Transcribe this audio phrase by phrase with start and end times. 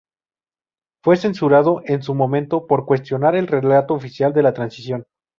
[1.03, 5.05] Fue censurado en su momento por cuestionar el relato oficial de la Transición.